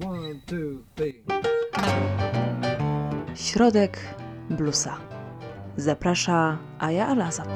One, 0.00 0.40
two, 0.46 0.84
three. 0.94 1.24
Środek 3.34 4.14
bluesa. 4.50 4.98
Zaprasza 5.76 6.58
Aja 6.78 7.06
Alazap. 7.06 7.48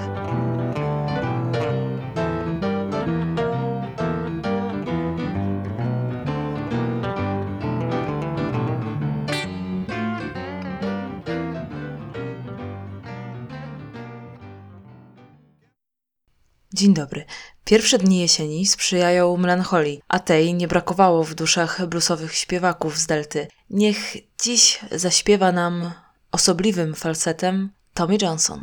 Dzień 16.75 16.95
dobry. 16.95 17.25
Pierwsze 17.65 17.99
dni 17.99 18.19
jesieni 18.19 18.67
sprzyjają 18.67 19.37
melancholii, 19.37 20.01
a 20.09 20.19
tej 20.19 20.55
nie 20.55 20.69
brakowało 20.69 21.25
w 21.25 21.35
duszach 21.35 21.87
bluesowych 21.87 22.35
śpiewaków 22.35 22.99
z 22.99 23.07
Delty. 23.07 23.47
Niech 23.71 24.17
dziś 24.43 24.81
zaśpiewa 24.91 25.53
nam 25.53 25.93
osobliwym 26.33 26.95
falsetem 26.95 27.71
Tommy 27.95 28.19
Johnson. 28.23 28.63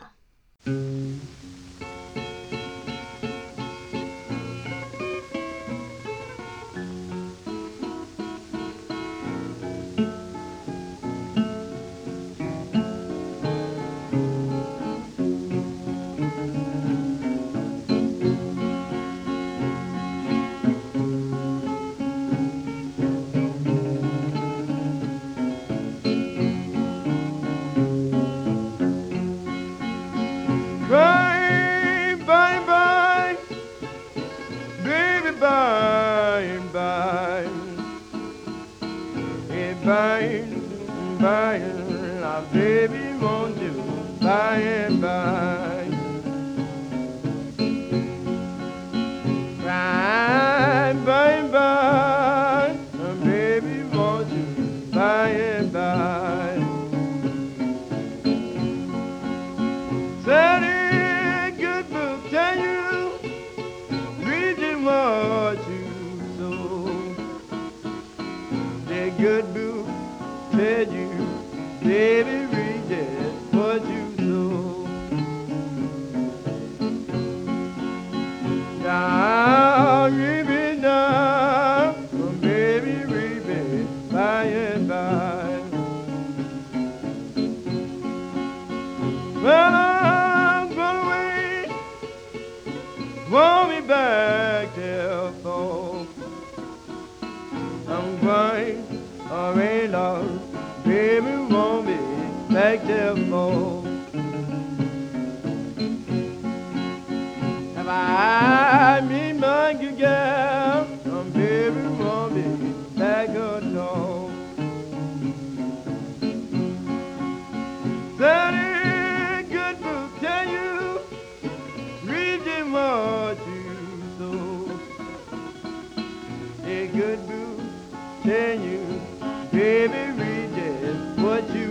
Baby, 129.51 130.11
read 130.21 130.57
it 130.57 131.19
what 131.19 131.49
you 131.55 131.68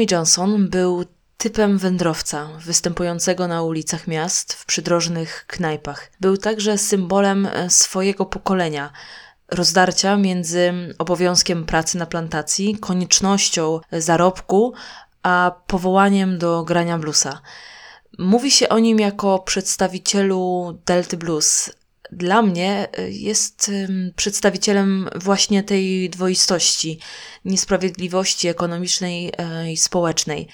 Tommy 0.00 0.12
Johnson 0.12 0.68
był 0.68 1.04
typem 1.36 1.78
wędrowca 1.78 2.48
występującego 2.58 3.48
na 3.48 3.62
ulicach 3.62 4.06
miast 4.06 4.52
w 4.52 4.66
przydrożnych 4.66 5.44
knajpach. 5.46 6.10
Był 6.20 6.36
także 6.36 6.78
symbolem 6.78 7.46
e, 7.46 7.70
swojego 7.70 8.26
pokolenia. 8.26 8.92
Rozdarcia 9.48 10.16
między 10.16 10.72
obowiązkiem 10.98 11.64
pracy 11.66 11.98
na 11.98 12.06
plantacji, 12.06 12.78
koniecznością 12.78 13.80
zarobku, 13.92 14.74
a 15.22 15.52
powołaniem 15.66 16.38
do 16.38 16.64
grania 16.64 16.98
bluesa. 16.98 17.40
Mówi 18.18 18.50
się 18.50 18.68
o 18.68 18.78
nim 18.78 18.98
jako 18.98 19.38
przedstawicielu 19.38 20.72
Delty 20.86 21.16
Blues. 21.16 21.70
Dla 22.12 22.42
mnie 22.42 22.88
y, 22.98 23.10
jest 23.10 23.70
przedstawicielem 24.16 25.08
właśnie 25.14 25.62
tej 25.62 26.10
dwoistości, 26.10 26.98
niesprawiedliwości 27.44 28.48
ekonomicznej 28.48 29.28
y, 29.28 29.72
i 29.72 29.76
społecznej. 29.76 30.48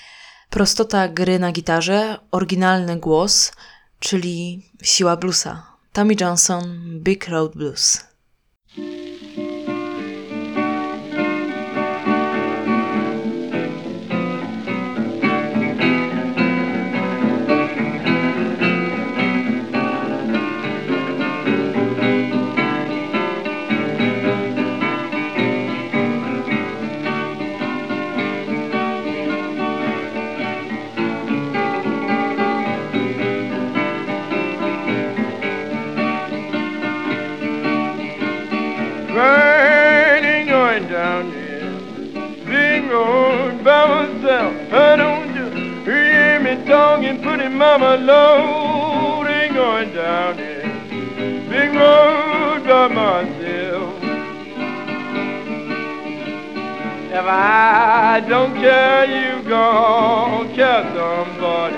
Prostota 0.51 1.09
gry 1.09 1.39
na 1.39 1.53
gitarze, 1.53 2.19
oryginalny 2.31 2.97
głos, 2.97 3.53
czyli 4.01 4.63
siła 4.83 5.17
bluesa. 5.17 5.67
Tommy 5.93 6.15
Johnson, 6.21 6.65
Big 7.01 7.29
Road 7.29 7.57
Blues. 7.57 8.06
Mama 47.57 47.97
low. 47.97 49.25
Ain't 49.27 49.55
going 49.55 49.93
down 49.95 50.37
this 50.37 50.65
big 51.49 51.75
road 51.75 52.65
by 52.65 52.89
myself. 52.89 53.95
If 57.19 57.25
I 57.25 58.21
don't 58.29 58.55
care, 58.57 59.07
you 59.07 59.43
gon' 59.49 60.55
care 60.55 60.85
somebody 60.95 61.77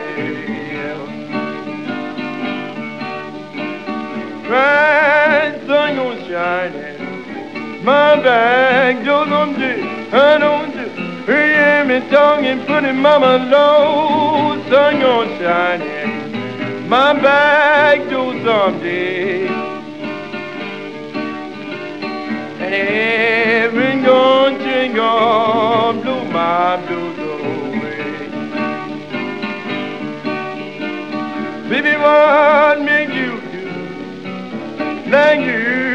else. 0.88 1.10
Bright 4.48 5.54
sun 5.66 5.96
gon' 5.96 6.18
shining, 6.26 7.84
my 7.84 8.16
back 8.20 9.04
door 9.04 9.26
gon' 9.26 9.54
do, 9.54 9.72
I 10.12 10.38
don't 10.38 10.72
do. 10.72 10.86
Hear 11.30 11.84
me 11.84 12.00
talking, 12.10 12.64
putting 12.66 12.96
mama 12.96 13.46
low, 13.48 14.47
sun 14.68 15.00
gon' 15.00 15.28
shining, 15.38 16.88
my 16.88 17.14
back 17.14 18.10
door 18.10 18.32
someday. 18.44 19.48
And 22.60 22.74
every 22.74 24.02
gone 24.02 24.58
jingle 24.58 26.02
blew 26.02 26.24
my 26.30 26.76
blues 26.86 27.18
away. 27.18 28.28
Baby, 31.70 31.94
what 31.96 32.82
make 32.82 33.08
you 33.20 33.40
do 33.52 33.66
like 35.10 35.40
you 35.40 35.87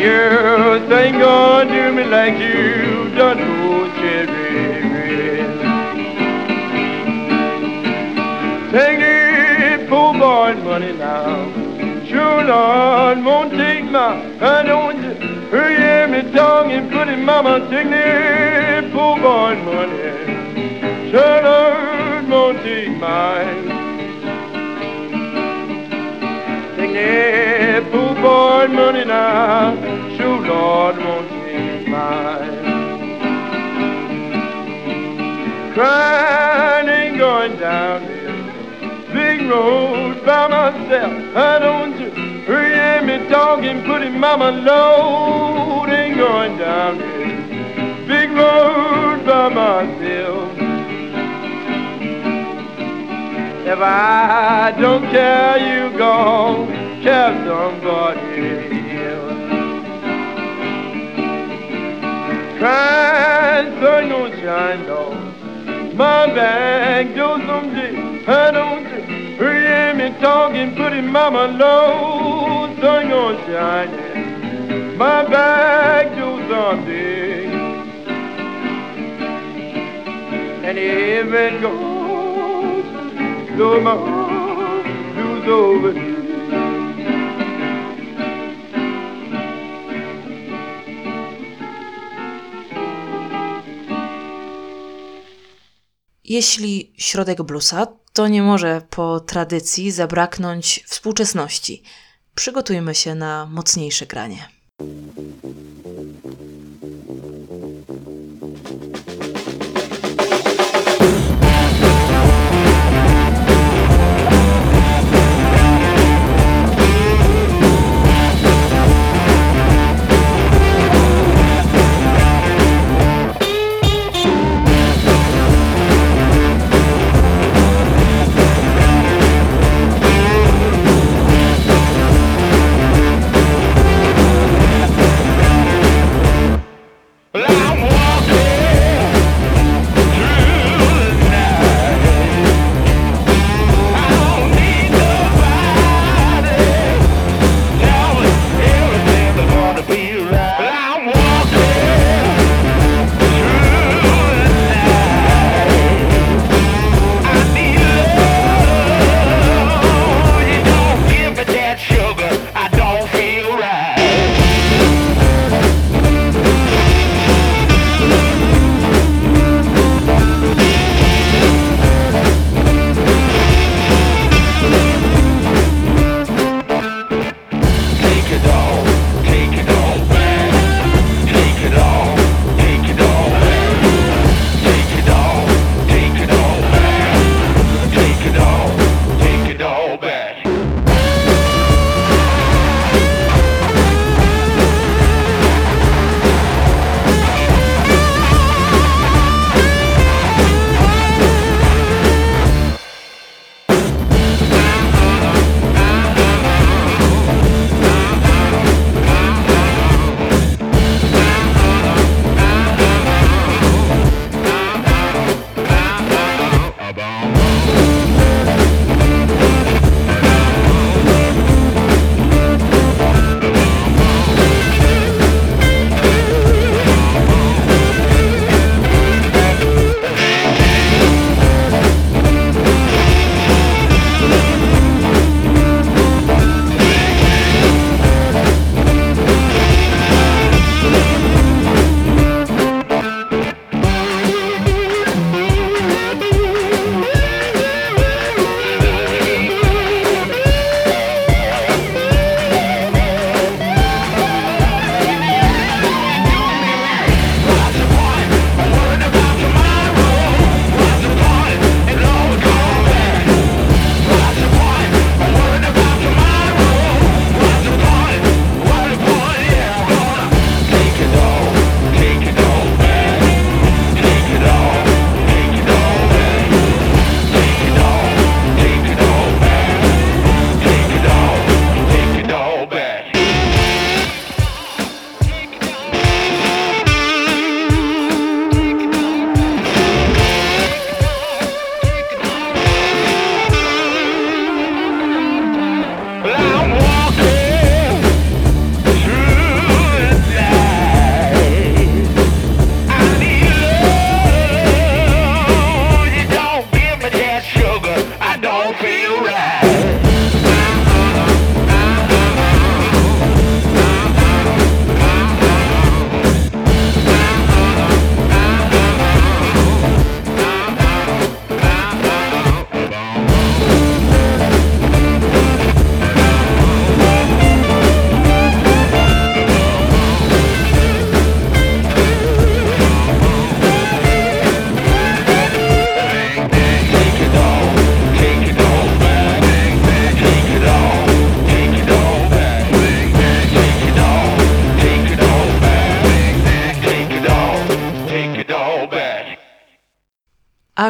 you 0.00 0.88
think 0.88 1.18
gonna 1.18 1.70
do 1.70 1.92
me 1.92 2.04
like 2.04 2.38
you 2.38 3.14
done 3.14 3.38
old 3.38 3.92
cherry. 3.96 5.40
Take 8.72 8.98
the 8.98 9.86
poor 9.90 10.12
boy 10.14 10.54
money 10.64 10.92
now. 10.92 11.52
Sure 12.06 12.44
Lord 12.44 13.24
won't 13.24 13.52
take 13.52 13.84
my 13.84 14.10
I 14.40 14.62
don't 14.62 15.00
hear 15.00 16.08
me 16.08 16.32
talking, 16.32 16.88
putting 16.90 17.22
mama 17.24 17.60
take 17.70 17.90
the 17.90 18.88
poor 18.92 19.16
boy 19.16 19.54
money. 19.68 21.10
Sure 21.10 21.42
Lord 21.42 22.28
won't 22.30 22.58
take 22.62 22.96
mine. 22.96 23.59
Lord 30.90 31.04
won't 31.04 31.28
take 31.28 31.86
mine. 31.86 32.62
Crying 35.72 36.88
ain't 36.88 37.18
going 37.18 37.56
down 37.58 38.06
this 38.06 39.12
big 39.12 39.48
road 39.48 40.24
by 40.26 40.48
myself. 40.48 41.36
I 41.36 41.58
don't 41.60 42.00
you 42.00 42.10
hear 42.10 43.02
me 43.02 43.28
talking, 43.28 43.84
putting 43.84 44.18
mama 44.18 44.50
low. 44.50 45.86
Ain't 45.86 46.16
going 46.16 46.58
down 46.58 46.98
this 46.98 48.08
big 48.08 48.30
road 48.30 49.24
by 49.24 49.48
myself. 49.48 50.56
If 53.64 53.78
I 53.78 54.74
don't 54.80 55.04
care, 55.12 55.58
you 55.58 55.96
gon' 55.96 56.66
care 57.02 57.32
somebody 57.46 58.29
Crying 62.60 63.72
sun 63.80 64.08
gon' 64.10 64.32
shine 64.32 64.84
down 64.84 65.96
my 65.96 66.26
back 66.26 67.16
door 67.16 67.38
someday. 67.38 68.22
I 68.26 68.50
don't 68.50 68.84
hear 68.84 69.94
me 69.94 70.10
talking, 70.20 70.76
putting 70.76 71.06
mama 71.06 71.46
low. 71.58 72.20
Back 75.30 76.16
door 76.18 76.38
someday. 76.50 77.46
And 80.64 80.76
it 80.78 81.60
goes, 81.62 82.84
so 83.56 83.80
my 83.80 83.96
Jeśli 96.30 96.92
środek 96.96 97.42
bluesa, 97.42 97.86
to 98.12 98.28
nie 98.28 98.42
może 98.42 98.82
po 98.90 99.20
tradycji 99.20 99.90
zabraknąć 99.90 100.84
współczesności. 100.86 101.82
Przygotujmy 102.34 102.94
się 102.94 103.14
na 103.14 103.46
mocniejsze 103.46 104.06
granie. 104.06 104.48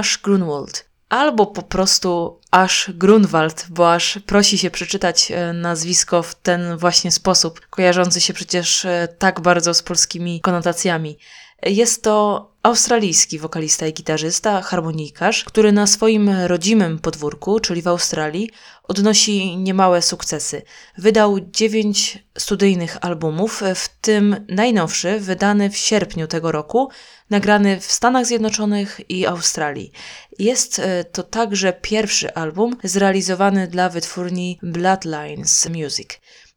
Ash 0.00 0.18
Grunwald. 0.18 0.84
Albo 1.08 1.46
po 1.46 1.62
prostu 1.62 2.40
Ash 2.50 2.90
Grunwald, 2.94 3.66
bo 3.70 3.92
aż 3.92 4.18
prosi 4.26 4.58
się 4.58 4.70
przeczytać 4.70 5.30
e, 5.30 5.52
nazwisko 5.52 6.22
w 6.22 6.34
ten 6.34 6.76
właśnie 6.76 7.10
sposób, 7.12 7.60
kojarzący 7.70 8.20
się 8.20 8.32
przecież 8.32 8.84
e, 8.84 9.08
tak 9.18 9.40
bardzo 9.40 9.74
z 9.74 9.82
polskimi 9.82 10.40
konotacjami. 10.40 11.18
Jest 11.62 12.02
to 12.02 12.50
australijski 12.62 13.38
wokalista 13.38 13.86
i 13.86 13.92
gitarzysta, 13.92 14.62
harmonijkarz, 14.62 15.44
który 15.44 15.72
na 15.72 15.86
swoim 15.86 16.30
rodzimym 16.46 16.98
podwórku, 16.98 17.60
czyli 17.60 17.82
w 17.82 17.88
Australii, 17.88 18.50
odnosi 18.82 19.56
niemałe 19.56 20.02
sukcesy. 20.02 20.62
Wydał 20.98 21.40
dziewięć 21.40 22.24
studyjnych 22.38 22.96
albumów, 23.00 23.62
w 23.74 23.88
tym 24.00 24.46
najnowszy, 24.48 25.20
wydany 25.20 25.70
w 25.70 25.76
sierpniu 25.76 26.26
tego 26.26 26.52
roku, 26.52 26.90
nagrany 27.30 27.80
w 27.80 27.92
Stanach 27.92 28.26
Zjednoczonych 28.26 29.00
i 29.08 29.26
Australii. 29.26 29.92
Jest 30.38 30.78
e, 30.78 31.04
to 31.04 31.22
także 31.22 31.72
pierwszy 31.72 32.34
album 32.34 32.76
zrealizowany 32.84 33.68
dla 33.68 33.88
wytwórni 33.88 34.58
Bloodlines 34.62 35.68
Music. 35.68 36.08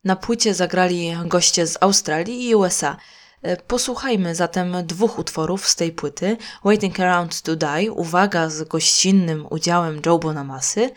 Na 0.04 0.16
płycie 0.16 0.54
zagrali 0.54 1.14
goście 1.26 1.68
z 1.68 1.78
Australii 1.82 2.50
i 2.50 2.56
USA. 2.56 2.98
E, 3.44 3.58
posłuchajmy 3.58 4.36
zatem 4.36 4.76
dwóch 4.84 5.20
utworów 5.20 5.68
z 5.68 5.76
tej 5.76 5.92
płyty: 5.92 6.38
Waiting 6.66 7.00
Around 7.00 7.42
to 7.42 7.56
Die, 7.56 7.92
uwaga 7.92 8.50
z 8.50 8.64
gościnnym 8.64 9.46
udziałem 9.50 10.02
Joe 10.06 10.20
Bonamasy 10.20 10.90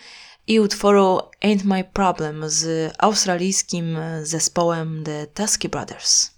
i 0.46 0.60
utworu 0.60 1.20
Ain't 1.44 1.64
My 1.64 1.84
Problem 1.84 2.42
z 2.46 2.92
australijskim 2.98 3.98
zespołem 4.22 5.04
The 5.04 5.26
Tusky 5.26 5.68
Brothers. 5.68 6.30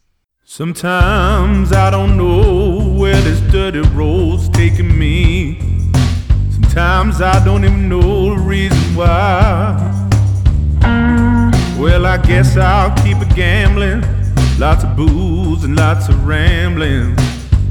Sometimes 0.44 1.72
I 1.72 1.90
don't 1.90 2.14
know 2.16 3.00
where 3.00 3.22
this 3.22 3.40
dirty 3.52 3.82
road's 3.96 4.48
taking 4.48 4.98
me. 4.98 5.56
Sometimes 6.50 7.20
I 7.20 7.44
don't 7.44 7.64
even 7.64 7.88
know 7.88 8.34
the 8.34 8.42
reason 8.48 8.96
why. 8.96 9.76
Well, 11.78 12.06
I 12.06 12.16
guess 12.16 12.56
I'll 12.56 12.94
keep 13.04 13.18
gambling. 13.36 14.17
Lots 14.58 14.82
of 14.82 14.96
booze 14.96 15.62
and 15.62 15.76
lots 15.76 16.08
of 16.08 16.26
rambling. 16.26 17.14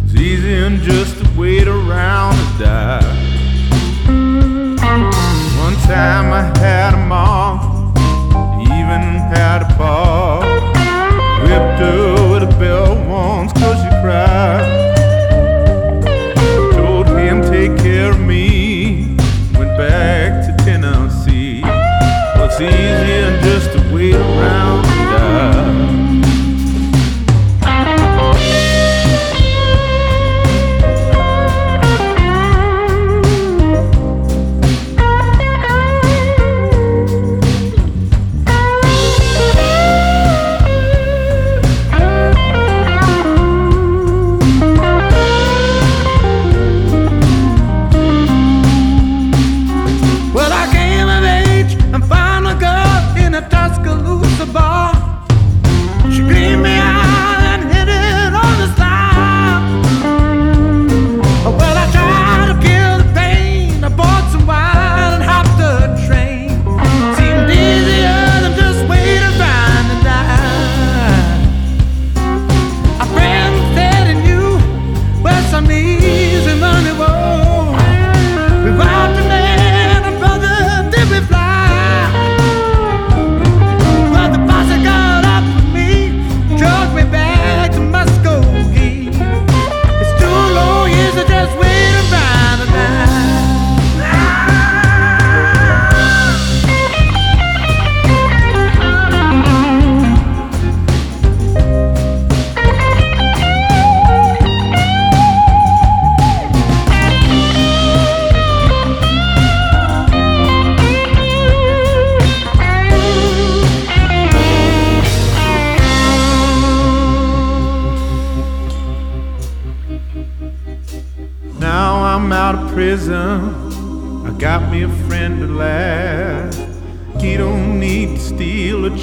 It's 0.05 0.15
easier 0.15 0.69
just 0.77 1.21
to 1.21 1.29
wait 1.37 1.67
around 1.67 2.35
to 2.35 2.63
die. 2.63 3.03
One 5.59 5.75
time 5.83 6.31
I 6.31 6.43
had 6.59 6.93
a 6.93 7.05
mom, 7.05 7.91
even 8.61 9.01
had 9.35 9.63
a 9.63 9.75
pa. 9.75 10.39
Whipped 11.41 11.79
her 11.81 12.31
with 12.31 12.43
a 12.43 12.57
belt 12.57 13.05
once 13.05 13.51
cause 13.51 13.77
she 13.83 13.89
cried. 14.01 14.63
Told 16.71 17.07
him 17.07 17.41
take 17.41 17.77
care 17.79 18.11
of 18.11 18.19
me. 18.21 19.17
Went 19.59 19.75
back 19.77 20.45
to 20.45 20.63
Tennessee. 20.63 21.63
Well, 21.63 22.45
it's 22.45 22.61
easier 22.61 23.16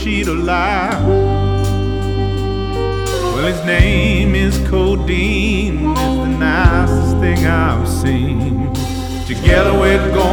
sheet 0.04 0.28
of 0.28 0.36
lime. 0.36 1.08
Well, 3.32 3.46
his 3.46 3.64
name 3.64 4.34
is 4.34 4.58
Codeine, 4.68 5.92
it's 5.92 6.00
the 6.00 6.26
nicest 6.26 7.18
thing 7.20 7.46
I've 7.46 7.88
seen. 7.88 8.70
Together 9.24 9.72
we're 9.72 10.12
going. 10.12 10.23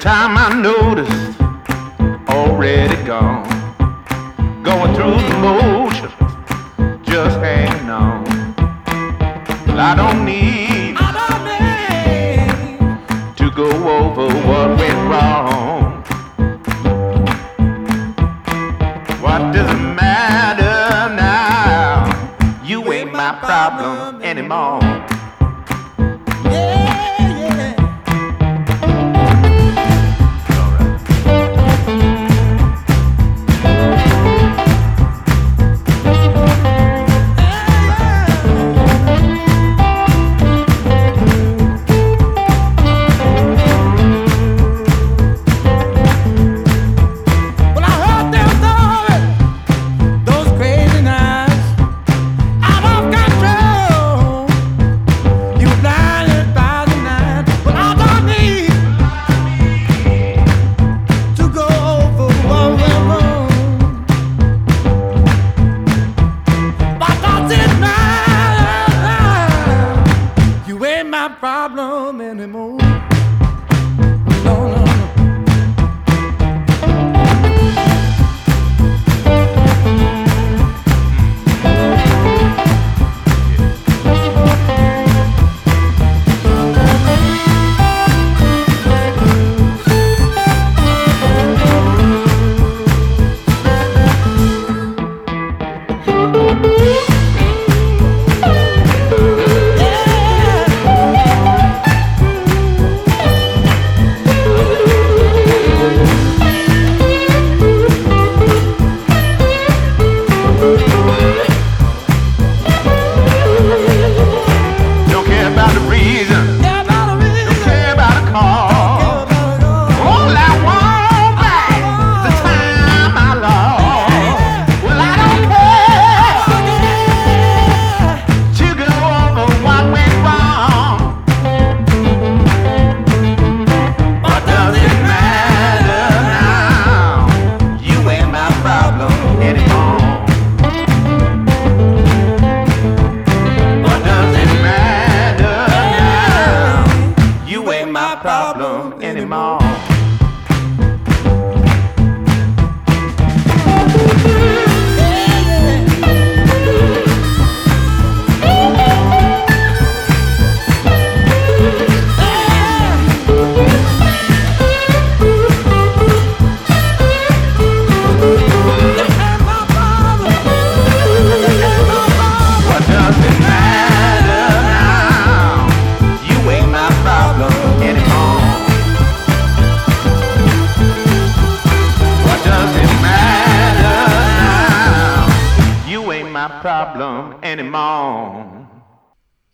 Time 0.00 0.38
I 0.38 0.48
noticed, 0.54 1.39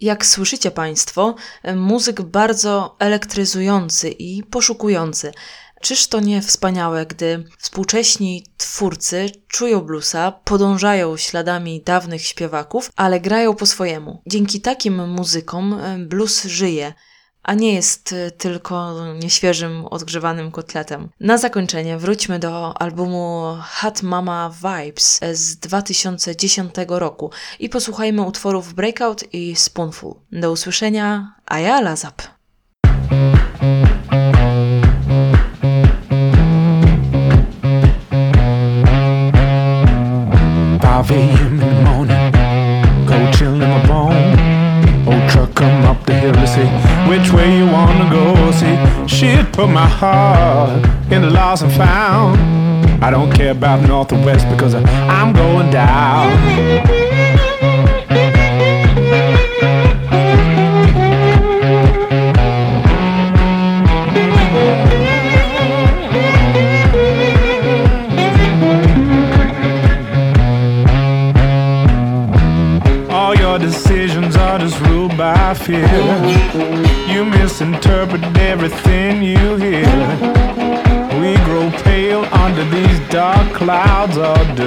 Jak 0.07 0.27
słyszycie 0.27 0.71
Państwo, 0.71 1.35
muzyk 1.77 2.23
bardzo 2.23 2.97
elektryzujący 2.99 4.11
i 4.11 4.43
poszukujący. 4.43 5.33
Czyż 5.81 6.07
to 6.07 6.21
nie 6.21 6.43
wspaniałe, 6.43 7.07
gdy 7.07 7.45
współcześni 7.59 8.47
twórcy 8.57 9.31
czują 9.49 9.81
bluesa, 9.81 10.33
podążają 10.45 11.17
śladami 11.17 11.83
dawnych 11.83 12.23
śpiewaków, 12.23 12.91
ale 12.97 13.21
grają 13.21 13.55
po 13.55 13.67
swojemu. 13.67 14.23
Dzięki 14.27 14.61
takim 14.61 15.09
muzykom 15.09 15.81
blues 15.99 16.45
żyje 16.45 16.93
a 17.47 17.55
nie 17.55 17.75
jest 17.75 18.13
y, 18.13 18.31
tylko 18.31 18.95
nieświeżym, 19.15 19.87
odgrzewanym 19.87 20.51
kotletem. 20.51 21.09
Na 21.21 21.39
zakończenie 21.39 21.99
wróćmy 21.99 22.39
do 22.39 22.79
albumu 22.83 23.57
Hot 23.63 24.03
Mama 24.03 24.51
Vibes 24.63 25.21
z 25.33 25.57
2010 25.57 26.75
roku 26.89 27.31
i 27.59 27.69
posłuchajmy 27.69 28.23
utworów 28.23 28.75
Breakout 28.75 29.35
i 29.35 29.57
Spoonful. 29.57 30.15
Do 30.33 30.53
usłyszenia, 30.53 31.35
a 31.47 31.59
ja 31.59 31.81
Lazap. 31.81 32.23
morning, 41.85 42.33
go 43.07 43.33
chill 43.33 43.55
in 43.55 43.61
my 43.61 43.87
bone. 43.87 44.37
Old 45.07 45.31
truck 45.31 45.55
come 45.55 45.85
up 45.85 46.05
the 46.07 46.15
hill 46.15 46.33
to 46.33 46.86
which 47.09 47.33
way 47.33 47.59
you 47.59 47.67
wanna 47.67 48.11
go. 48.11 48.51
See, 48.53 48.77
shit 49.07 49.53
put 49.53 49.69
my 49.69 49.89
heart 49.89 50.85
in 51.11 51.23
the 51.23 51.31
lost 51.31 51.63
and 51.63 51.73
found. 51.73 52.39
I 53.03 53.11
don't 53.11 53.31
care 53.31 53.53
about 53.53 53.87
north 53.87 54.13
or 54.13 54.25
west 54.25 54.49
because 54.49 54.75
I'm 54.75 55.33
going 55.33 55.71
down. 55.71 57.26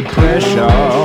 Clouds 0.03 0.45
of 0.55 0.98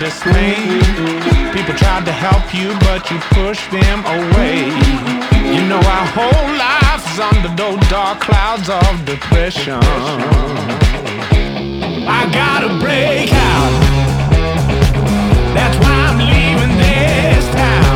this 0.00 0.22
thing. 0.22 0.80
People 1.52 1.74
tried 1.74 2.04
to 2.06 2.12
help 2.12 2.54
you, 2.54 2.70
but 2.86 3.10
you 3.10 3.18
pushed 3.34 3.70
them 3.70 4.00
away. 4.06 4.66
You 5.54 5.66
know 5.68 5.78
our 5.78 6.06
whole 6.16 6.48
life 6.56 7.02
is 7.12 7.20
under 7.20 7.50
those 7.54 7.80
dark 7.88 8.20
clouds 8.20 8.68
of 8.68 9.04
depression. 9.04 9.80
I 12.08 12.28
gotta 12.32 12.78
break 12.78 13.32
out. 13.32 13.72
That's 15.54 15.76
why 15.82 15.94
I'm 16.08 16.18
leaving 16.18 16.76
this 16.78 17.44
town. 17.54 17.87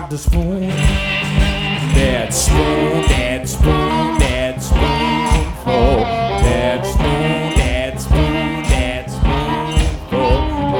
About 0.00 0.10
the 0.10 0.18
spoon. 0.18 0.68
That 1.94 2.32
spoon, 2.32 3.02
that 3.08 3.48
spoon, 3.48 4.18
that 4.18 4.62
spoonful. 4.62 6.00
That 6.44 6.86
spoon, 6.86 7.54
that 7.58 8.00
spoon, 8.00 8.62
that 8.62 9.10
spoonful. 9.10 10.30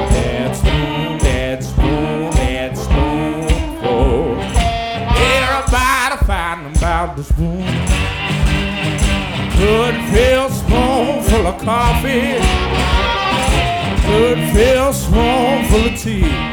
That 0.09 0.55
spoon, 0.55 1.17
that 1.19 1.63
spoon, 1.63 2.31
that 2.31 2.77
spoonful. 2.77 4.39
Everybody 5.37 6.17
fighting 6.25 7.15
the 7.15 7.23
spoon. 7.23 7.65
Could 9.57 9.97
fill 10.11 10.49
spoonful 10.49 11.47
of 11.47 11.61
coffee. 11.61 12.39
Could 14.07 14.39
fill 14.53 14.93
spoonful 14.93 15.85
of 15.85 15.99
tea. 15.99 16.50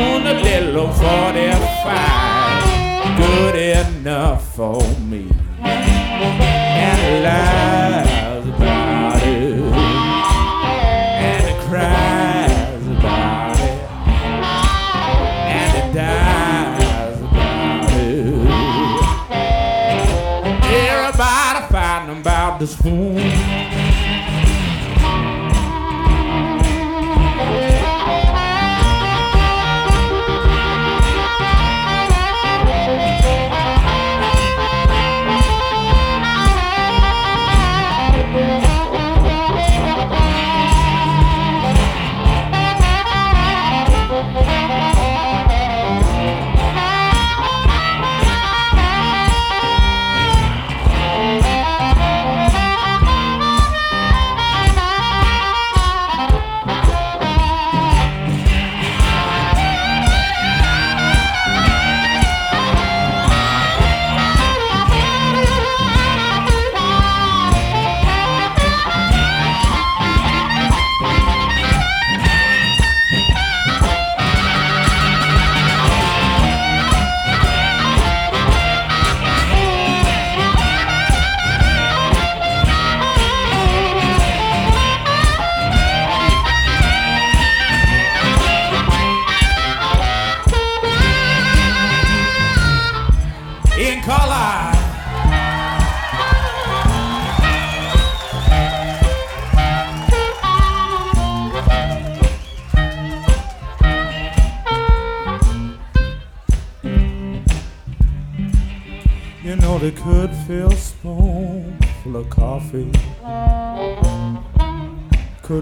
Spoon, 0.00 0.26
a 0.26 0.34
little 0.40 0.88
45, 0.88 3.18
good 3.18 3.54
enough 3.54 4.54
for 4.54 4.82
me. 5.00 5.28
And 5.62 6.98
the 7.00 7.20
lies 7.24 8.46
about 8.48 9.22
it, 9.22 9.60
and 11.28 11.42
the 11.46 11.54
cries 11.66 12.86
about 12.86 13.60
it, 13.60 13.80
and 15.58 15.70
the 15.76 15.82
dies 15.94 17.18
about 17.20 17.92
it. 17.92 18.50
Everybody 20.64 21.60
fighting 21.72 22.12
about 22.20 22.52
the 22.58 22.66
spoon. 22.66 23.69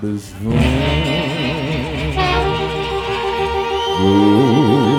the 0.00 0.18
swoon. 0.18 0.58
Ooh. 4.00 4.97